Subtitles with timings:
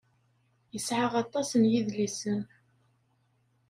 [0.73, 2.41] Yesεa aṭas n yedlisen.